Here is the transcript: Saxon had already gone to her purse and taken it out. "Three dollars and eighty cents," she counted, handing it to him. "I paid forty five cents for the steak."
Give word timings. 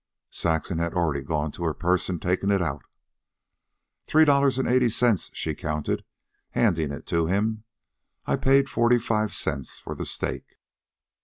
Saxon 0.31 0.79
had 0.79 0.95
already 0.95 1.21
gone 1.21 1.51
to 1.51 1.63
her 1.63 1.75
purse 1.75 2.09
and 2.09 2.19
taken 2.19 2.49
it 2.49 2.59
out. 2.59 2.81
"Three 4.07 4.25
dollars 4.25 4.57
and 4.57 4.67
eighty 4.67 4.89
cents," 4.89 5.29
she 5.35 5.53
counted, 5.53 6.03
handing 6.53 6.91
it 6.91 7.05
to 7.05 7.27
him. 7.27 7.65
"I 8.25 8.35
paid 8.35 8.67
forty 8.67 8.97
five 8.97 9.31
cents 9.31 9.77
for 9.77 9.93
the 9.93 10.05
steak." 10.05 10.55